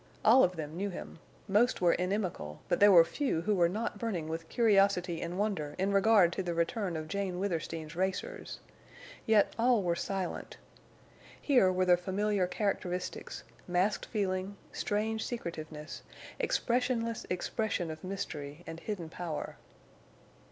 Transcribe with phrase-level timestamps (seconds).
[0.25, 3.99] All of them knew him, most were inimical, but there were few who were not
[3.99, 8.61] burning with curiosity and wonder in regard to the return of Jane Withersteen's racers.
[9.27, 10.57] Yet all were silent.
[11.39, 19.55] Here were the familiar characteristics—masked feeling—strange secretiveness—expressionless expression of mystery and hidden power.